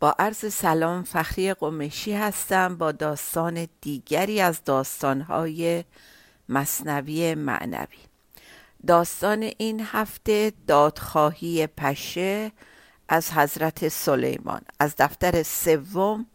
[0.00, 5.84] با عرض سلام فخری قمشی هستم با داستان دیگری از داستانهای
[6.48, 7.98] مصنوی معنوی.
[8.86, 12.52] داستان این هفته دادخواهی پشه
[13.08, 14.60] از حضرت سلیمان.
[14.78, 16.26] از دفتر سوم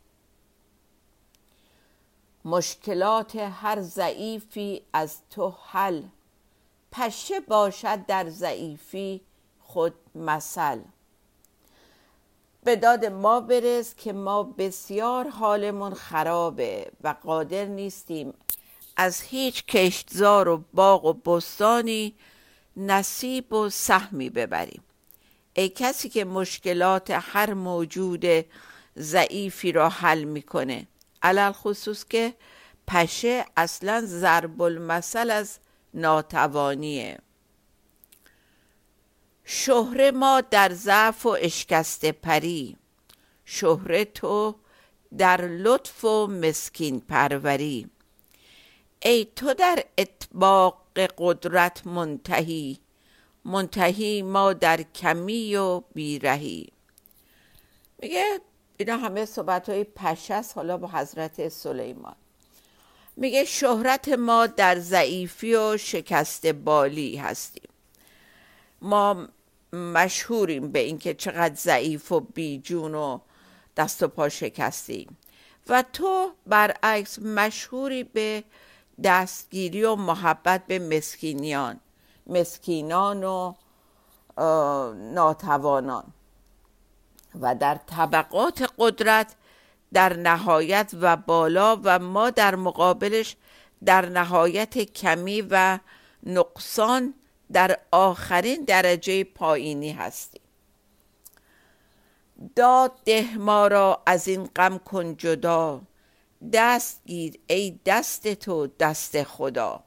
[2.44, 6.02] مشکلات هر ضعیفی از تو حل.
[6.92, 9.20] پشه باشد در ضعیفی
[9.60, 10.78] خود مثل.
[12.64, 18.34] به داد ما برس که ما بسیار حالمون خرابه و قادر نیستیم
[18.96, 22.14] از هیچ کشتزار و باغ و بستانی
[22.76, 24.82] نصیب و سهمی ببریم.
[25.54, 28.24] ای کسی که مشکلات هر موجود
[28.98, 30.86] ضعیفی را حل می‌کنه
[31.24, 32.34] علل خصوص که
[32.86, 35.58] پشه اصلا ضرب المثل از
[35.94, 37.18] ناتوانیه.
[39.44, 42.76] شهره ما در ضعف و اشکست پری.
[43.44, 44.54] شهره تو
[45.18, 47.90] در لطف و مسکین پروری.
[49.02, 50.82] ای تو در اطباق
[51.18, 52.78] قدرت منتهی.
[53.44, 56.72] منتهی ما در کمی و بیرهی.
[57.98, 58.40] میگه
[58.76, 62.14] اینا همه صحبت های پشست حالا با حضرت سلیمان.
[63.16, 67.68] میگه شهرت ما در ضعیفی و شکست بالی هستیم.
[68.82, 69.28] ما
[69.72, 73.18] مشهوریم به اینکه چقدر ضعیف و بیجون و
[73.76, 75.16] دست و پا شکستیم.
[75.68, 78.44] و تو برعکس مشهوری به
[79.04, 81.80] دستگیری و محبت به مسکینیان
[82.26, 83.54] مسکینان و
[84.94, 86.13] ناتوانان.
[87.40, 89.34] و در طبقات قدرت
[89.92, 93.36] در نهایت و بالا و ما در مقابلش
[93.84, 95.78] در نهایت کمی و
[96.26, 97.14] نقصان
[97.52, 100.40] در آخرین درجه پایینی هستیم.
[102.56, 105.80] داد ده ما را از این غم کن جدا.
[106.52, 109.84] دست گیر ای دست تو دست خدا.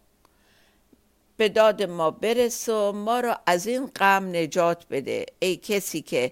[1.37, 5.25] به داد ما برس و ما را از این غم نجات بده.
[5.39, 6.31] ای کسی که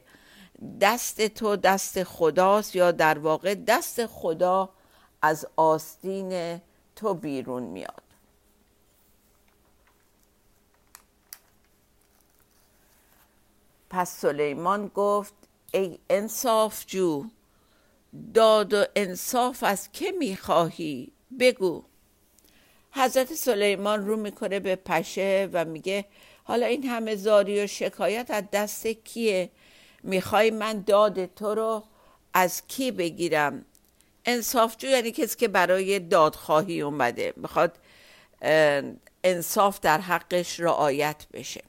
[0.82, 4.70] دست تو دست خداست یا در واقع دست خدا
[5.22, 6.62] از آستین
[6.96, 8.04] تو بیرون میاد.
[13.90, 15.34] پس سلیمان گفت
[15.74, 17.26] ای انصاف جو
[18.34, 21.84] داد و انصاف از که می‌خواهی؟ بگو.
[22.92, 26.06] حضرت سلیمان رو می‌کنه به پشه و میگه
[26.44, 29.50] حالا این همه زاری و شکایت از دست کیه؟
[30.06, 31.84] می‌خوای من داد تو رو
[32.34, 33.66] از کی بگیرم؟
[34.26, 37.34] انصافجو یعنی کسی که برای دادخواهی اومده.
[37.36, 37.78] می‌خواد
[39.24, 41.64] انصاف در حقش رعایت بشه.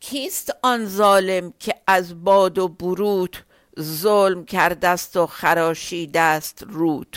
[0.00, 3.36] کیست آن ظالم که از باد و برود
[3.80, 7.16] ظلم کردست و خراشیده است رود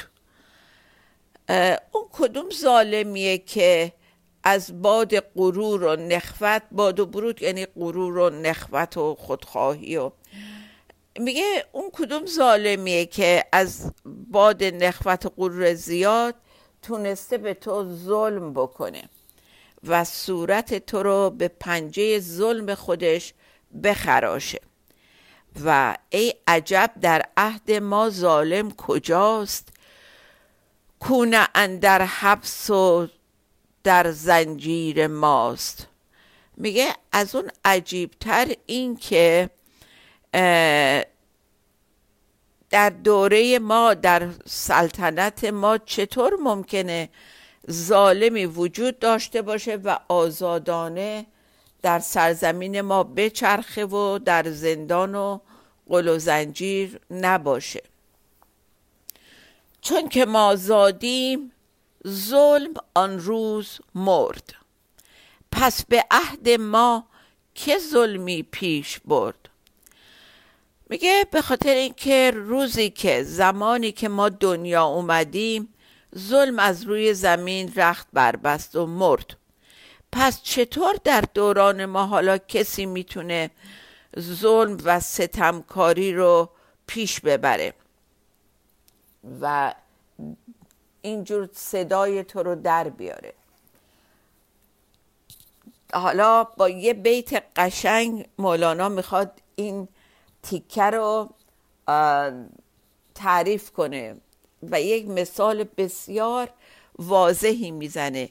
[1.92, 3.94] اون کدوم ظالمیه که
[4.44, 10.12] از باد غرور و نخوت باد و برود یعنی غرور و نخوت و خودخواهی و
[11.20, 16.36] میگه اون کدوم ظالمیه که از باد نخوت و غرور زیاد
[16.82, 19.04] تونسته به تو ظلم بکنه
[19.84, 23.34] و صورت تو رو به پنجه ظلم خودش
[23.84, 24.60] بخراشه.
[25.66, 29.70] و ای عجب در عهد ما ظالم کجاست؟
[31.00, 33.08] کونه اندر حبس و
[33.84, 35.88] در زنجیر ماست.
[36.58, 39.50] میگه از اون عجیبتر این که
[42.70, 47.10] در دوره ما در سلطنت ما چطور ممکنه
[47.72, 51.26] ظالمی وجود داشته باشه و آزادانه
[51.82, 55.40] در سرزمین ما بچرخه و در زندان و
[55.90, 57.84] قل و زنجیر نباشه.
[59.82, 61.52] چون که ما زادیم
[62.08, 64.56] ظلم آن روز مرد.
[65.52, 67.08] پس به عهد ما
[67.56, 69.50] که ظلمی پیش برد؟
[70.90, 75.74] میگه به خاطر اینکه روزی که زمانی که ما دنیا اومدیم
[76.18, 79.38] ظلم از روی زمین رخت بربست و مرد.
[80.12, 83.52] پس چطور در دوران ما حالا کسی می‌تونه
[84.20, 86.50] ظلم و ستمکاری رو
[86.88, 87.74] پیش ببره؟
[89.42, 89.74] و
[91.02, 93.34] اینجور صدای تو رو در بیاره.
[95.94, 99.88] حالا با یه بیت قشنگ مولانا می‌خواد این
[100.44, 101.30] تیکه رو
[103.16, 104.16] تعریف کنه
[104.64, 106.50] و یک مثال بسیار
[107.00, 108.30] واضحی می‌زنه.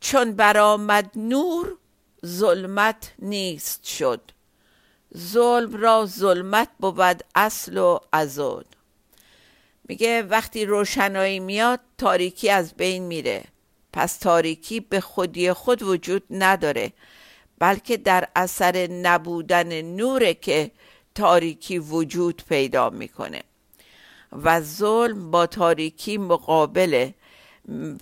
[0.00, 1.76] چون برآمد نور
[2.26, 4.20] ظلمت نیست شد.
[5.16, 8.76] ظلم را ظلمت بود اصل و ازود
[9.88, 13.44] میگه وقتی روشنایی میاد تاریکی از بین میره.
[13.92, 16.92] پس تاریکی به خودی خود وجود نداره
[17.58, 20.70] بلکه در اثر نبودن نوره که
[21.14, 23.42] تاریکی وجود پیدا می‌کنه.
[24.32, 27.14] و ظلم با تاریکی مقابله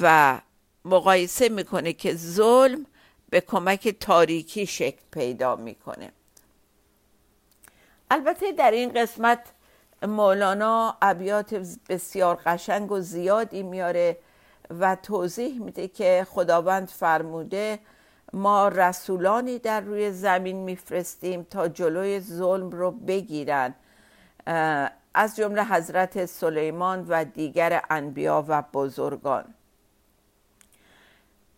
[0.01, 0.41] و
[0.85, 2.87] مقایسه می‌کنه که ظلم
[3.31, 6.13] به کمک تاریکی شکل پیدا می‌کنه.
[8.11, 9.41] البته در این قسمت
[10.03, 11.55] مولانا ابیات
[11.89, 14.17] بسیار قشنگ و زیادی میاره
[14.81, 17.79] و توضیح میده که خداوند فرموده
[18.33, 23.75] ما رسولانی در روی زمین میفرستیم تا جلوی ظلم رو بگیرن.
[25.15, 29.55] از جمله حضرت سلیمان و دیگر انبیا و بزرگان.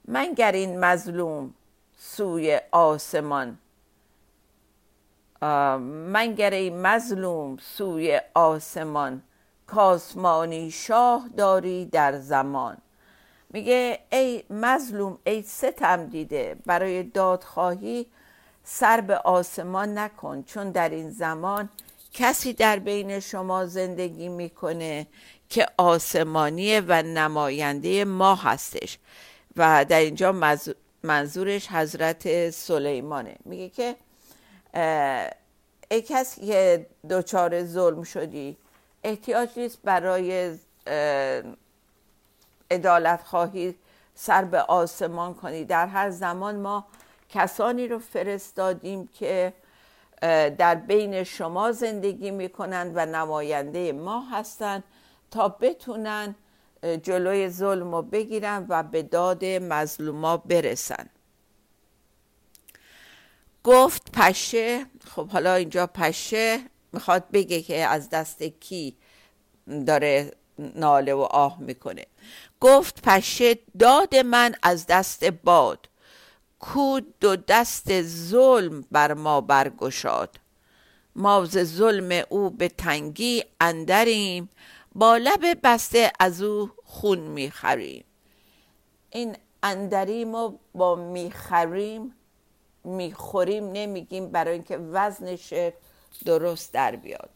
[0.09, 1.55] منگر این مظلوم
[1.99, 3.59] سوی آسمان
[5.43, 9.23] منگر مظلوم سوی آسمان
[9.67, 12.77] کاسمانی شاه داری در زمان.
[13.51, 18.07] میگه ای مظلوم ای ستم دیده برای دادخواهی
[18.65, 21.69] سر به آسمان نکن چون در این زمان
[22.13, 25.07] کسی در بین شما زندگی می‌کنه
[25.49, 28.99] که آسمانیه و نماینده ما هستش.
[29.57, 30.33] و در اینجا
[31.03, 33.37] منظورش حضرت سلیمانه.
[33.45, 33.97] میگه که
[34.75, 38.57] ای کسی که دچار ظلم شدی
[39.05, 40.59] احتیاج نیست برای
[42.71, 43.75] ادالت خواهی
[44.15, 45.65] سر به آسمان کنی.
[45.65, 46.87] در هر زمان ما
[47.29, 49.53] کسانی رو فرستادیم که
[50.59, 54.85] در بین شما زندگی می‌کنند و نماینده ما هستند
[55.31, 56.35] تا بتونن
[57.03, 61.07] جلوی ظلم رو بگیرن و به داد مظلوما برسن.
[63.65, 66.61] گفت پشه خب حالا اینجا پشه
[66.93, 68.97] می‌خواد بگه که از دست کی
[69.87, 72.07] داره ناله و آه می‌کنه.
[72.61, 75.89] گفت پشه داد من از دست باد
[76.59, 80.41] کو دو دست ظلم بر ما برگشاد.
[81.17, 84.49] ما ز ظلم او به تنگی اندریم
[84.95, 88.05] با لب بسته از او خون می‌خریم.
[89.11, 92.15] این اندریم و با می‌خریم
[92.85, 95.55] می‌خوریم نمیگیم برای اینکه وزنش
[96.25, 97.31] درست در بیاد.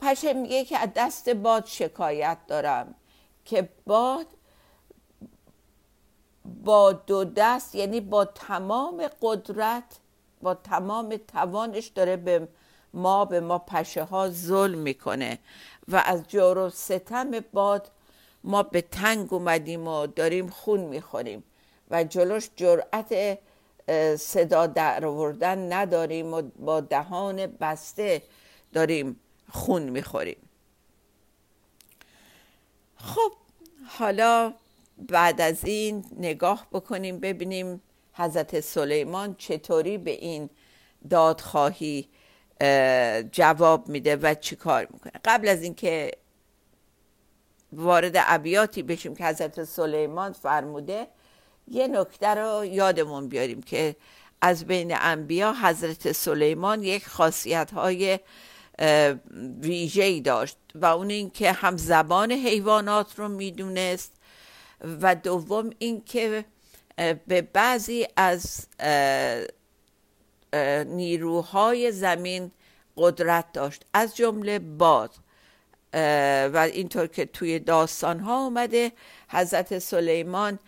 [0.00, 2.94] پشه میگه که از دست باد شکایت دارم
[3.44, 4.26] که باد
[6.64, 9.98] با دو دست یعنی با تمام قدرت
[10.42, 12.48] با تمام توانش داره به
[12.94, 15.38] ما به ما پشه ها ظلم می‌کنه
[15.88, 17.90] و از جور و ستم باد
[18.44, 21.44] ما به تنگ اومدیم و داریم خون می‌خوریم.
[21.90, 23.38] و جلوش جرأت
[24.18, 28.22] صدا در آوردن نداریم و با دهان بسته
[28.72, 30.36] داریم خون می‌خوریم.
[32.96, 33.32] خب
[33.86, 34.54] حالا
[35.08, 40.50] بعد از این نگاه بکنیم ببینیم حضرت سلیمان چطوری به این
[41.10, 42.08] دادخواهی
[43.32, 45.12] جواب میده و چی کار می‌کنه.
[45.24, 46.10] قبل از اینکه
[47.72, 51.06] وارد ابیاتی بشیم که حضرت سلیمان فرموده
[51.70, 53.96] یه نکته رو یادمون بیاریم که
[54.40, 58.18] از بین انبیا حضرت سلیمان یک خاصیت های
[59.60, 64.12] ویژه‌ای داشت و اون اینکه هم زبان حیوانات رو می‌دونست
[64.80, 66.44] و دوم اینکه
[67.26, 68.66] به بعضی از
[70.86, 72.50] نیروهای زمین
[72.96, 73.84] قدرت داشت.
[73.94, 75.14] از جمله باد.
[76.52, 78.92] و اینطور که توی داستان ها اومده
[79.28, 80.58] حضرت سلیمان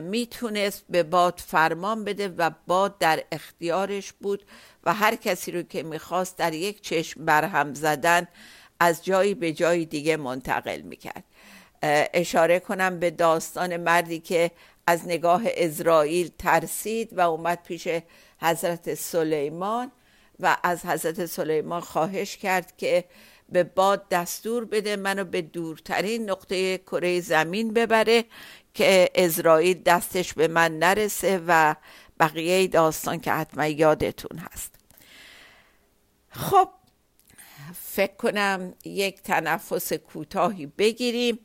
[0.00, 4.46] می‌تونست به باد فرمان بده و باد در اختیارش بود
[4.84, 8.28] و هر کسی رو که می‌خواست در یک چشم برهم زدن
[8.80, 11.24] از جایی به جای دیگه منتقل می‌کرد.
[12.14, 14.50] اشاره کنم به داستان مردی که
[14.86, 17.88] از نگاه اسرائیل ترسید و اومد پیش
[18.40, 19.92] حضرت سلیمان
[20.40, 23.04] و از حضرت سلیمان خواهش کرد که
[23.48, 28.24] به باد دستور بده منو به دورترین نقطه کره زمین ببره
[28.74, 31.74] که اسرائیل دستش به من نرسه و
[32.20, 34.74] بقیه داستان که حتما یادتون هست.
[36.30, 36.68] خب
[37.74, 41.38] فکر کنم یک تنفس کوتاهی بگیریم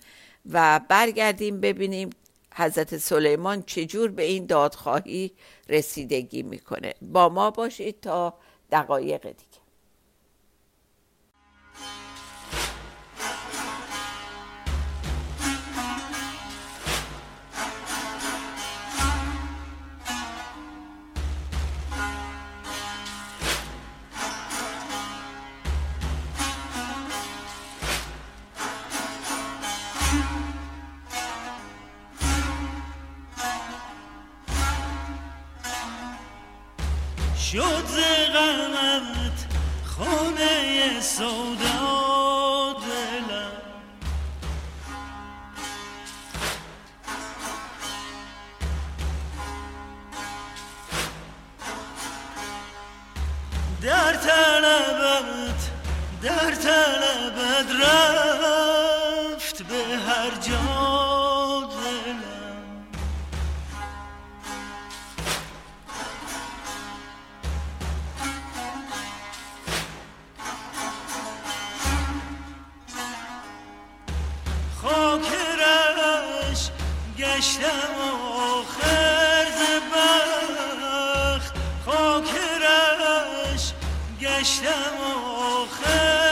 [0.51, 2.10] و برگردیم ببینیم
[2.56, 5.32] حضرت سلیمان چجور به این دادخواهی
[5.70, 6.94] رسیدگی می‌کنه.
[7.01, 8.39] با ما باشید تا
[8.72, 9.49] دقایق دیگه.
[37.51, 37.98] شد ز
[38.34, 39.39] غمت
[39.86, 42.18] خانه سودا.
[84.39, 84.98] گشتم
[85.36, 86.28] آخر.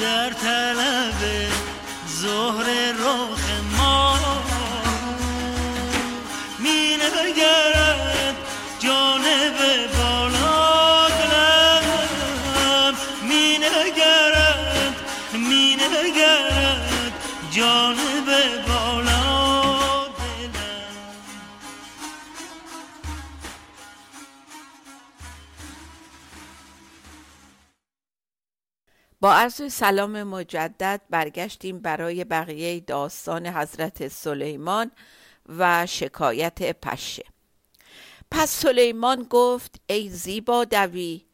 [0.00, 1.48] در طلب
[2.20, 3.37] ظهر رو
[29.20, 34.90] با عرض سلام مجدد برگشتیم برای بقیه داستان حضرت سلیمان
[35.48, 37.24] و شکایت پشه.
[38.30, 41.24] پس سلیمان گفت ای زیبا دوی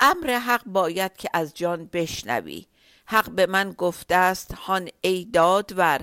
[0.00, 2.66] امر حق باید که از جان بشنوی.
[3.06, 6.00] حق به من گفته است هان ای دادور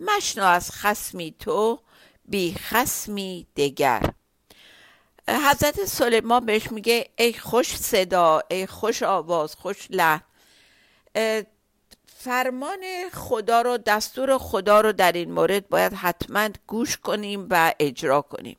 [0.00, 1.80] مشنو از خسمی تو
[2.24, 4.10] بی خسمی دگر.
[5.28, 10.29] حضرت سلیمان بهش میگه ای خوش صدا ای خوش آواز خوش لحن.
[12.06, 18.22] فرمان خدا رو دستور خدا رو در این مورد باید حتما گوش کنیم و اجرا
[18.22, 18.56] کنیم.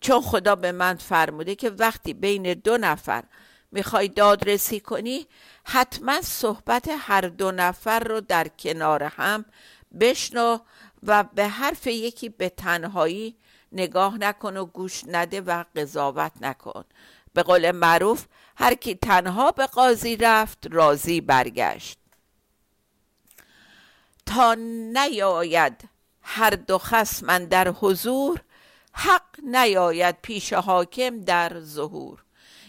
[0.00, 3.24] چون خدا به من فرموده که وقتی بین دو نفر
[3.72, 5.26] می‌خوای دادرسی کنی
[5.64, 9.44] حتما صحبت هر دو نفر رو در کنار هم
[10.00, 10.58] بشنو
[11.02, 13.36] و به حرف یکی به تنهایی
[13.72, 16.84] نگاه نکن و گوش نده و قضاوت نکن.
[17.34, 18.24] به قول معروف
[18.60, 21.98] هر کی تنها به قاضی رفت راضی برگشت.
[24.26, 24.54] تا
[24.92, 25.88] نیاید
[26.22, 28.40] هر دو خصم در حضور
[28.92, 32.24] حق نیاید پیش حاکم در ظهور.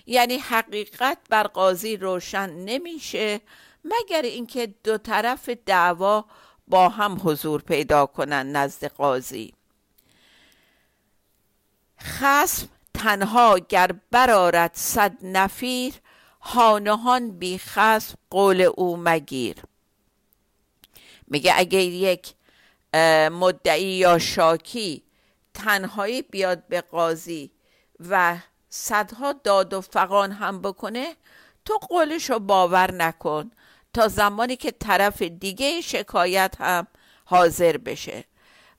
[0.06, 3.42] یعنی حقیقت بر قاضی روشن نمیشه
[3.84, 6.26] مگر اینکه دو طرف دعوا
[6.68, 9.54] با هم حضور پیدا کنند نزد قاضی.
[12.02, 12.68] خصم
[13.00, 15.94] تنها گر برارد صد نفیر
[16.42, 19.56] هانهان بی خصم قول او مگیر.
[21.28, 22.34] میگه اگه یک
[23.32, 25.04] مدعی یا شاکی
[25.54, 27.52] تنهایی بیاد به قاضی
[28.10, 28.38] و
[28.70, 31.16] صدها داد و فقان هم بکنه
[31.66, 33.52] تو قولش رو باور نکن
[33.94, 36.88] تا زمانی که طرف دیگه شکایت هم
[37.26, 38.24] حاضر بشه.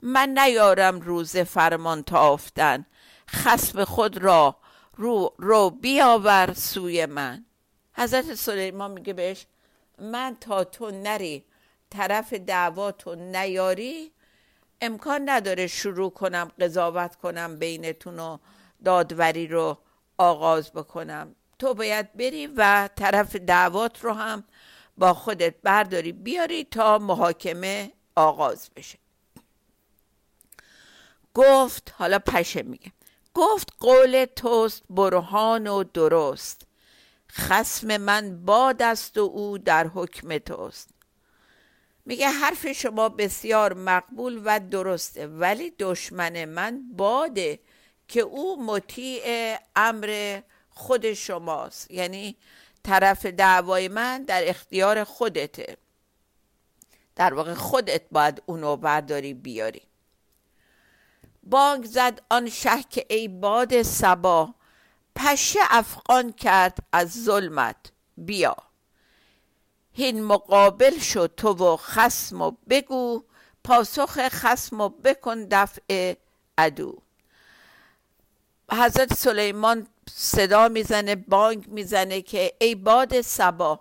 [0.02, 2.86] من نیارم روز فرمان تافتن
[3.32, 4.56] خسب خود را
[4.96, 7.44] رو, رو بیاور سوی من.
[7.94, 9.46] حضرت سلیمان میگه بهش
[9.99, 11.44] من تا تو نری
[11.90, 14.12] طرف دعواتو نیاری
[14.80, 18.38] امکان نداره شروع کنم قضاوت کنم بینتون و
[18.84, 19.78] دادوری رو
[20.18, 21.34] آغاز بکنم.
[21.58, 24.44] تو باید بری و طرف دعوات رو هم
[24.99, 28.99] با خودت برداری بیاری تا محاکمه آغاز بشه.
[31.34, 32.92] گفت حالا پشه میگه.
[33.34, 36.66] گفت قول توست برهان و درست.
[37.32, 40.90] خسم من باد است و او در حکم توست.
[42.04, 47.60] میگه حرف شما بسیار مقبول و درسته ولی دشمن من باده
[48.08, 50.40] که او مطیع امر
[50.71, 51.90] خود شماست.
[51.90, 52.36] یعنی
[52.82, 55.76] طرف دعوای من در اختیار خودته.
[57.16, 59.89] در واقع خودت باید اونو برداری بیاری.
[61.42, 64.54] بانگ زد آن شه که ای باد سبا
[65.14, 67.76] پشه افغان کرد از ظلمت.
[68.16, 68.56] بیا.
[69.92, 73.24] هین مقابل شو تو و خسم و بگو.
[73.64, 76.14] پاسخ خسم و بکن دفع
[76.58, 76.98] عدو.
[78.72, 83.80] حضرت سلیمان صدا می‌زنه بانگ می‌زنه که ای باد سبا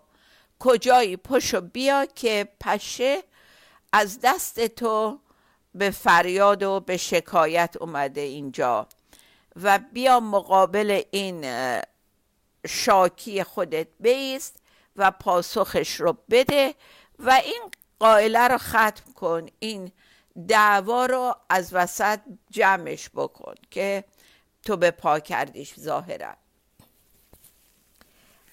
[0.60, 3.24] کجایی؟ پشو بیا که پشه
[3.94, 5.20] از دست تو
[5.76, 8.88] به فریاد و به شکایت اومده اینجا.
[9.56, 11.46] و بیا مقابل این
[12.68, 14.56] شاکی خودت بیست
[14.96, 16.76] و پاسخش رو بده
[17.20, 17.62] و این
[18.00, 19.46] قائله رو ختم کن.
[19.60, 19.92] این
[20.48, 24.04] دعوا رو از وسط جمعش بکن که
[24.66, 26.34] تو به پا کردیش ظاهرا.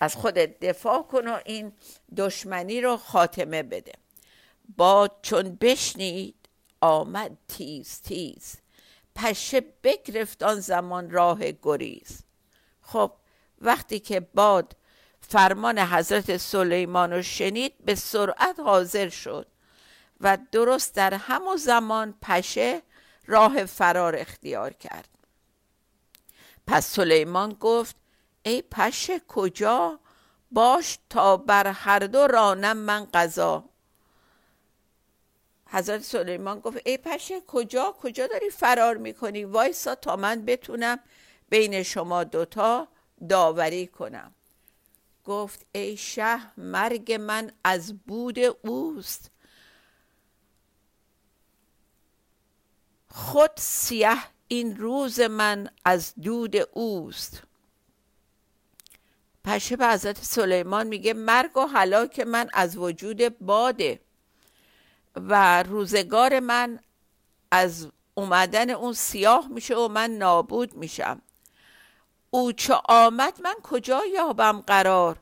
[0.00, 1.72] از خودت دفاع کن و این
[2.16, 3.92] دشمنی رو خاتمه بده.
[4.76, 6.35] با چون بشنید
[6.80, 8.56] آمد تیز تیز.
[9.14, 12.22] پشه بگرفت آن زمان راه گریز.
[12.82, 13.12] خب
[13.60, 14.76] وقتی که باد
[15.20, 19.46] فرمان حضرت سلیمان رو شنید به سرعت حاضر شد
[20.20, 22.82] و درست در همون زمان پشه
[23.26, 25.08] راه فرار اختیار کرد.
[26.66, 27.96] پس سلیمان گفت
[28.42, 30.00] ای پشه کجا؟
[30.50, 33.64] باش تا بر هر دو رانم من قضا.
[35.68, 40.98] حضرت سلیمان گفت ای پشه کجا؟ کجا داری فرار می‌کنی؟ وایسا تا من بتونم
[41.48, 42.88] بین شما دوتا
[43.29, 44.35] داوری کنم.
[45.24, 49.31] گفت ای شه مرگ من از بود اوست.
[53.09, 54.16] خود سیه
[54.48, 57.42] این روز من از دود اوست.
[59.44, 64.05] پشه به حضرت سلیمان میگه مرگ و حلاک من از وجود باده.
[65.16, 66.79] و روزگار من
[67.50, 71.22] از اومدن اون سیاه میشه و من نابود میشم.
[72.31, 75.18] او چه آمد من کجا یابم قرار؟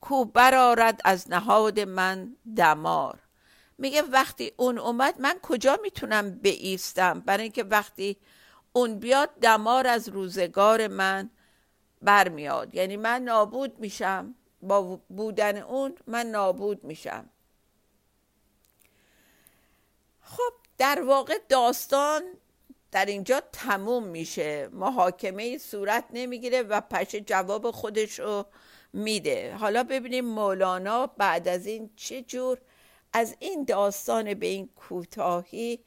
[0.00, 3.18] کو برارد از نهاد من دمار.
[3.78, 8.16] میگه وقتی اون اومد من کجا می‌تونم بیستم؟ برای اینکه وقتی
[8.72, 11.30] اون بیاد دمار از روزگار من
[12.02, 12.74] برمیاد.
[12.74, 14.34] یعنی من نابود میشم.
[14.62, 17.30] با بودن اون من نابود میشم.
[20.24, 22.22] خب در واقع داستان
[22.92, 24.68] در اینجا تموم میشه.
[24.72, 28.46] محاکمه صورت نمی‌گیره و پشه جواب خودش رو
[28.92, 29.54] میده.
[29.54, 32.58] حالا ببینیم مولانا بعد از این چه جور
[33.12, 35.78] از این داستان به این کوتاهی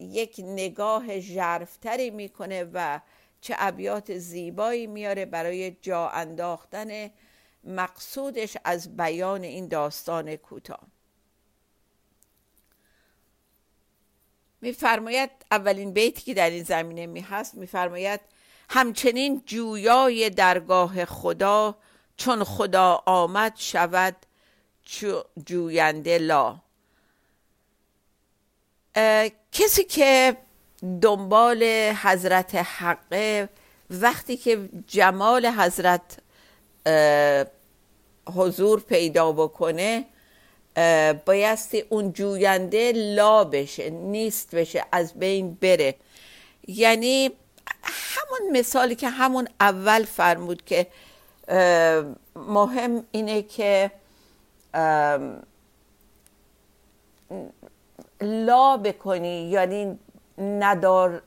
[0.00, 3.00] یک نگاه ژرفتری می‌کنه و
[3.40, 7.10] چه ابیات زیبایی میاره برای جا انداختن
[7.64, 10.80] مقصودش از بیان این داستان کوتاه.
[14.60, 18.20] میفرماید اولین بیتی که در این زمینه می هست میفرماید
[18.70, 21.76] همچنین جویای درگاه خدا
[22.16, 24.16] چون خدا آمد شود
[25.46, 26.60] جوینده لا.
[29.52, 30.36] کسی که
[31.00, 31.62] دنبال
[32.02, 33.48] حضرت حقه
[33.90, 36.18] وقتی که جمال حضرت
[38.34, 40.04] حضور پیدا بکنه
[41.26, 45.94] بایستی اون جوینده لا بشه نیست بشه از بین بره.
[46.68, 47.30] یعنی
[47.82, 50.86] همون مثالی که همون اول فرمود که
[52.36, 53.90] مهم اینه که
[58.20, 59.98] لا بکنی یعنی
[60.38, 61.22] ندار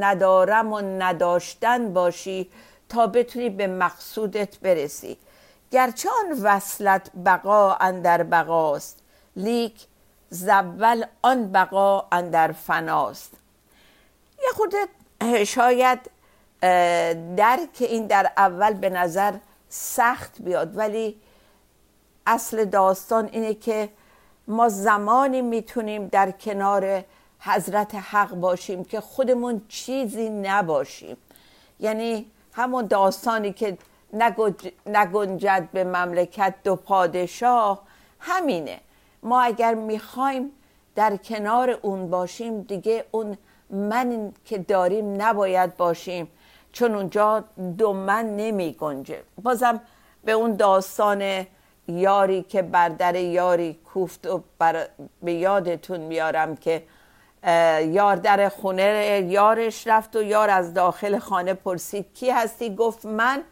[0.00, 2.48] ندارم و نداشتن باشی
[2.88, 5.16] تا بتونی به مقصودت برسی.
[5.72, 9.02] گرچه آن وصلت بقا اندر بقاست
[9.36, 9.86] لیک
[10.30, 13.32] زول آن بقا اندر فناست.
[14.38, 14.74] یه خود
[15.44, 16.10] شاید
[17.36, 19.34] درک این در اول به نظر
[19.68, 21.20] سخت بیاد ولی
[22.26, 23.88] اصل داستان اینه که
[24.48, 27.04] ما زمانی می‌تونیم در کنار
[27.40, 31.16] حضرت حق باشیم که خودمون چیزی نباشیم.
[31.80, 33.78] یعنی همون داستانی که
[34.86, 37.82] نگنجد به مملکت دو پادشاه.
[38.20, 38.80] همینه.
[39.22, 40.50] ما اگر می‌خوایم
[40.94, 43.38] در کنار اون باشیم دیگه اون
[43.70, 46.28] من که داریم نباید باشیم.
[46.72, 47.44] چون اونجا
[47.78, 49.80] دو من نمی گنجه بازم
[50.24, 51.46] به اون داستان
[51.88, 54.88] یاری که بر در یاری کوفت و بر...
[55.22, 56.82] به یادتون میارم که
[57.86, 63.42] یار در خونه یارش رفت و یار از داخل خانه پرسید کی هستی؟ گفت من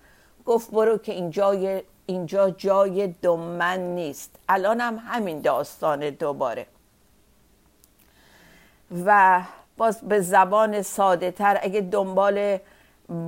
[0.46, 4.36] گفت برو که اینجا اینجا جای دومن نیست.
[4.48, 6.66] الان هم همین داستان دوباره.
[9.04, 9.42] و
[9.76, 12.58] باز به زبان ساده تر اگه دنبال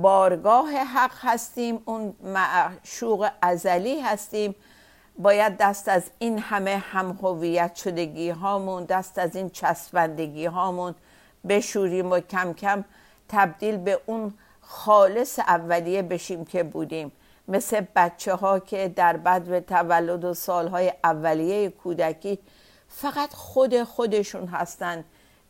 [0.01, 4.55] بارگاه حق هستیم اون معشوق ازلی هستیم
[5.17, 10.95] باید دست از این همه هم هویت شدگی هامون دست از این چسبندگی هامون
[11.49, 12.83] بشوریم و کم کم
[13.29, 14.33] تبدیل به اون
[14.65, 17.11] خالص اولیه بشیم که بودیم.
[17.47, 22.39] مثل بچه ها که در بد و تولد و سالهای اولیه کودکی
[22.87, 25.03] فقط خود خودشون هستن.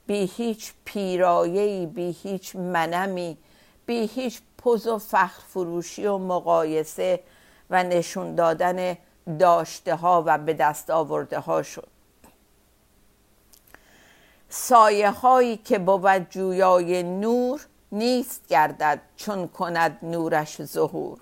[0.07, 3.37] بی هیچ پیرایهی بی هیچ منمی
[3.85, 7.19] بی هیچ پوز و فخر فروشی و مقایسه
[7.69, 8.97] و نشون دادن
[9.39, 11.87] داشته ها و به دست آورده ها شد.
[14.49, 21.19] سایه هایی که بود جویای نور نیست گردد چون کند نورش ظهور.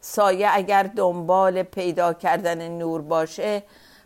[0.00, 3.62] سایه اگر دنبال پیدا کردن نور باشه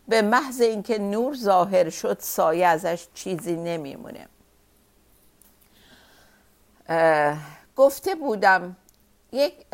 [0.08, 4.26] به محض اینکه نور ظاهر شد سایه ازش چیزی نمیمونه.
[7.76, 8.76] گفته بودم
[9.32, 9.70] یک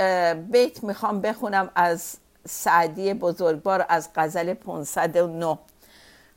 [0.51, 5.59] بیت می‌خوام بخونم از سعدی بزرگوار از غزل 509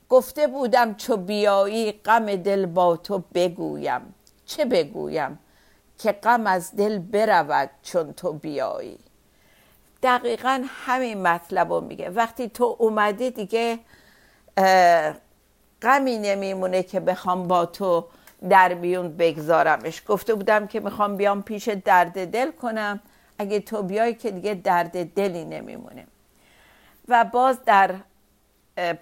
[0.09, 4.13] گفته بودم چو بیایی غم دل با تو بگویم.
[4.45, 5.39] چه بگویم؟
[6.03, 8.99] که غم از دل برود چون تو بیایی.
[10.03, 12.09] دقیقا همین مطلب رو میگه.
[12.09, 13.79] وقتی تو اومدی دیگه
[15.81, 18.05] غمی نمیمونه که بخوام با تو
[18.49, 20.03] در بیون بگذارمش.
[20.07, 22.99] گفته بودم که می‌خوام بیام پیش درد دل کنم.
[23.39, 26.07] اگه تو بیای که دیگه درد دلی نمیمونه.
[27.07, 27.95] و باز در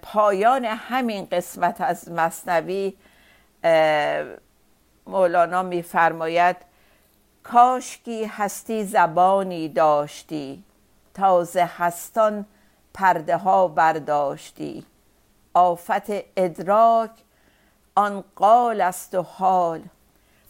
[0.02, 2.94] پایان همین قسمت از مصنوی
[5.06, 6.56] مولانا میفرماید
[7.52, 10.64] کاشکی هستی زبانی داشتی
[11.14, 12.46] تازه هستان
[12.94, 14.86] پرده ها برداشتی.
[15.54, 17.10] آفت ادراک
[17.94, 19.82] آن قال است و حال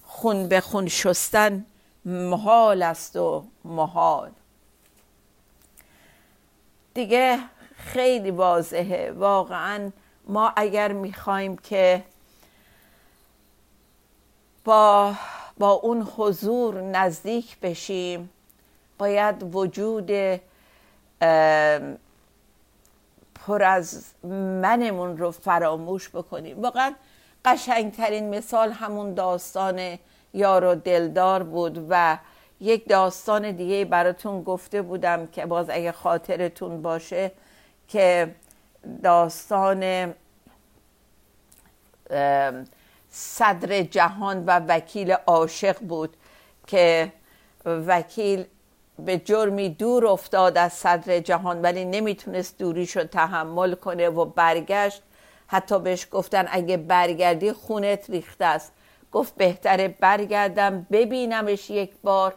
[0.04, 1.66] خون به خون شستن
[2.04, 4.30] محال است و محال.
[6.94, 7.38] دیگه
[7.76, 9.90] خیلی واضحه واقعا
[10.26, 12.04] ما اگر می‌خوایم که
[14.64, 15.14] با
[15.60, 18.30] با اون حضور نزدیک بشیم.
[18.98, 20.10] باید وجود
[23.34, 24.04] پر از
[24.60, 26.62] منمون رو فراموش بکنیم.
[26.62, 26.94] واقعا
[27.44, 29.98] قشنگترین مثال همون داستان
[30.34, 32.18] یار و دلدار بود و
[32.60, 37.32] یک داستان دیگه براتون گفته بودم که باز اگه خاطرتون باشه
[37.88, 38.34] که
[39.02, 40.14] داستان
[43.10, 46.16] صدر جهان و وکیل عاشق بود
[46.66, 47.12] که
[47.64, 48.44] وکیل
[48.98, 55.02] به جرمی دور افتاد از صدر جهان ولی نمی‌تونست دوریش رو تحمل کنه و برگشت.
[55.46, 58.72] حتی بهش گفتن اگه برگردی خونت ریخته است.
[59.12, 62.34] گفت بهتره برگردم ببینمش یک بار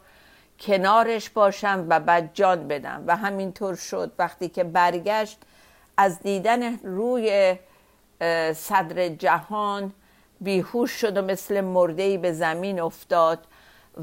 [0.60, 3.04] کنارش باشم و بعد جان بدم.
[3.08, 4.12] و همینطور شد.
[4.20, 5.40] وقتی که برگشت
[5.98, 7.56] از دیدن روی
[8.56, 9.94] صدر جهان
[10.44, 13.40] بیهوش شد و مثل مردهی به زمین افتاد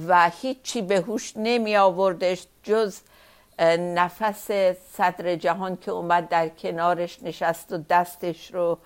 [0.08, 2.98] و هیچی به هوش نمی آوردش جز
[3.78, 4.50] نفس
[4.92, 8.78] صدر جهان که اومد در کنارش نشست و دستش رو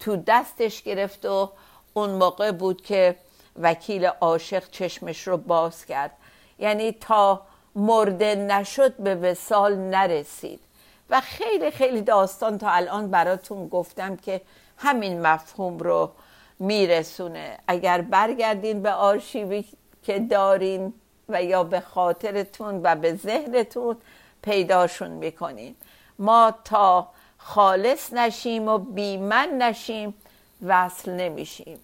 [0.00, 1.50] تو دستش گرفت و
[1.94, 3.16] اون موقع بود که
[3.62, 6.10] وکیل عاشق چشمش رو باز کرد.
[6.58, 7.42] یعنی تا
[7.74, 10.60] مرده نشد به وسال نرسید.
[11.10, 14.40] و خیلی خیلی داستان تا الان براتون گفتم که
[14.76, 16.10] همین مفهوم رو
[16.60, 17.58] میرسونه.
[17.66, 19.64] اگر برگردین به آرشیوی
[20.02, 20.94] که دارین
[21.28, 23.96] و یا به خاطرتون و به ذهنتون
[24.42, 25.74] پیداشون می‌کنین.
[26.18, 30.14] ما تا خالص نشیم و بیمن نشیم
[30.66, 31.78] وصل نمیشیم.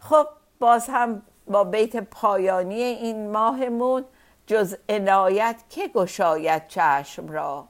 [0.00, 0.26] خب
[0.58, 4.04] باز هم با بیت پایانی این ماهمون
[4.46, 7.64] جز عنایت که گشاید چشم را؟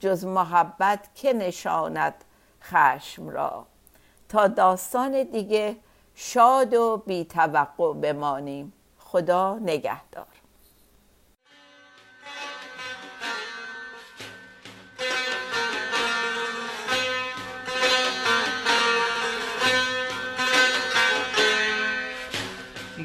[0.00, 2.14] جز محبت که نشاند
[2.62, 3.66] خشم را؟
[4.32, 5.76] تا داستان دیگه
[6.14, 8.72] شاد و بی توقع بمانیم.
[8.98, 10.26] خدا نگهدار.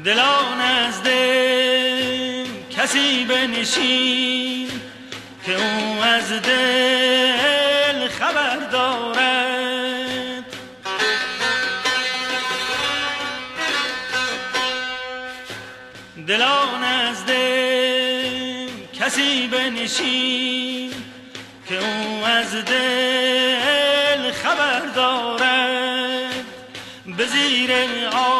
[0.04, 4.70] دلان از دل کسی بنشین
[5.44, 7.37] که او از دل
[19.08, 20.90] کسی بنشین
[21.68, 26.44] که او از دل خبر دارد.
[27.16, 27.70] به زیر
[28.12, 28.37] آن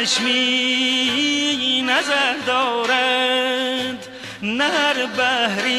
[0.00, 4.08] چشمی نظر دارد
[4.42, 5.74] نه هر بحری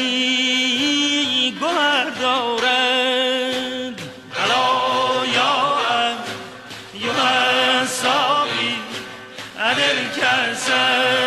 [1.60, 4.02] گوهر دارد.
[4.44, 6.18] الا یا
[6.94, 7.12] یا
[7.82, 8.76] حسابی
[9.58, 11.21] ادر کسن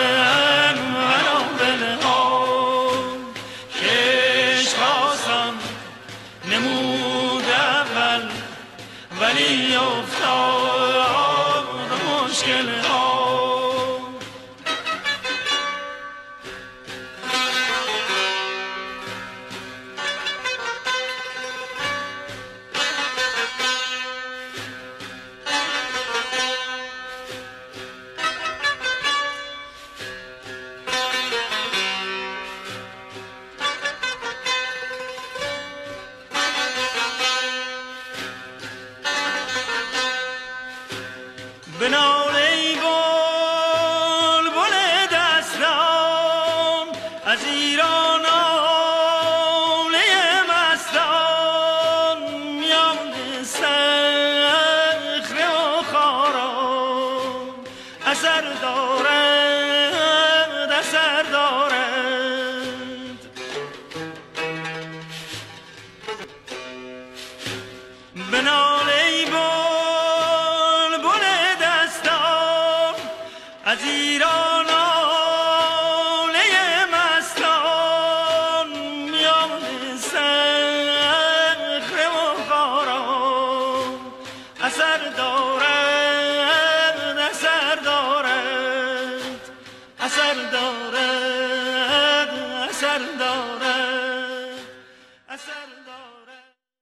[41.80, 41.90] به